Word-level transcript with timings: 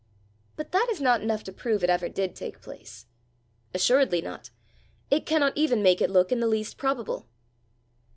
"But 0.55 0.71
that 0.71 0.87
is 0.89 0.99
not 0.99 1.21
enough 1.21 1.43
to 1.43 1.53
prove 1.53 1.83
it 1.83 1.89
ever 1.91 2.09
did 2.09 2.35
take 2.35 2.59
place." 2.59 3.05
"Assuredly 3.71 4.19
not. 4.19 4.49
It 5.11 5.27
cannot 5.27 5.55
even 5.55 5.83
make 5.83 6.01
it 6.01 6.09
look 6.09 6.31
in 6.31 6.39
the 6.39 6.47
least 6.47 6.75
probable." 6.75 7.27